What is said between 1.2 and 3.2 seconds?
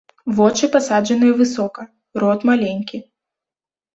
высока, рот маленькі.